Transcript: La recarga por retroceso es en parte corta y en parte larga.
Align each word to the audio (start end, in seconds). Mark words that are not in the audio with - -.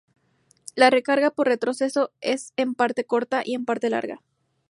La 0.73 0.89
recarga 0.89 1.29
por 1.29 1.45
retroceso 1.45 2.11
es 2.21 2.53
en 2.57 2.73
parte 2.73 3.05
corta 3.05 3.43
y 3.45 3.53
en 3.53 3.65
parte 3.65 3.87
larga. 3.87 4.19